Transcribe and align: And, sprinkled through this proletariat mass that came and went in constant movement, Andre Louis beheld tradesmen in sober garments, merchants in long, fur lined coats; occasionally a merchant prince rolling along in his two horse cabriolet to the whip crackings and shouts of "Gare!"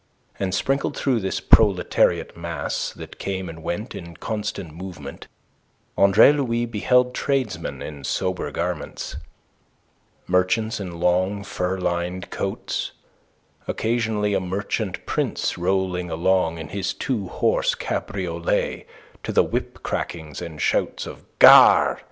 And, 0.39 0.51
sprinkled 0.55 0.97
through 0.97 1.19
this 1.19 1.39
proletariat 1.39 2.35
mass 2.35 2.91
that 2.93 3.19
came 3.19 3.47
and 3.47 3.61
went 3.61 3.93
in 3.93 4.15
constant 4.17 4.73
movement, 4.73 5.27
Andre 5.95 6.31
Louis 6.31 6.65
beheld 6.65 7.13
tradesmen 7.13 7.83
in 7.83 8.03
sober 8.03 8.49
garments, 8.49 9.17
merchants 10.25 10.79
in 10.79 10.99
long, 10.99 11.43
fur 11.43 11.77
lined 11.77 12.31
coats; 12.31 12.93
occasionally 13.67 14.33
a 14.33 14.39
merchant 14.39 15.05
prince 15.05 15.55
rolling 15.55 16.09
along 16.09 16.57
in 16.57 16.69
his 16.69 16.95
two 16.95 17.27
horse 17.27 17.75
cabriolet 17.75 18.87
to 19.21 19.31
the 19.31 19.43
whip 19.43 19.83
crackings 19.83 20.41
and 20.41 20.59
shouts 20.63 21.05
of 21.05 21.25
"Gare!" 21.37 21.99